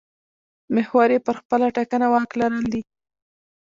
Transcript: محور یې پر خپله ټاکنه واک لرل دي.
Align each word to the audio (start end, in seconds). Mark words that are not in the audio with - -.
محور 0.75 1.07
یې 1.15 1.19
پر 1.25 1.35
خپله 1.41 1.67
ټاکنه 1.75 2.07
واک 2.11 2.29
لرل 2.39 2.63
دي. 2.73 2.81